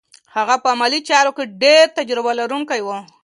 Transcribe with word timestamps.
هغه 0.35 0.55
په 0.63 0.67
علمي 0.73 0.99
چارو 1.09 1.31
کې 1.37 1.43
ډېر 1.63 1.83
تجربه 1.97 2.31
لرونکی 2.39 2.81
و. 2.83 2.87